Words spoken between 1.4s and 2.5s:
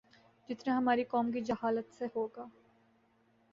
جہالت سے ہو گا